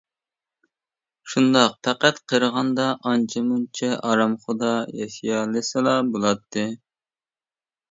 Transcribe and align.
شۇنداق، 1.33 1.75
پەقەت 1.87 2.21
قېرىغاندا 2.33 2.87
ئانچە-مۇنچە 3.11 3.91
ئارامخۇدا 4.09 4.73
ياشىيالىسىلا 5.03 5.97
بۇلاتتى. 6.11 6.67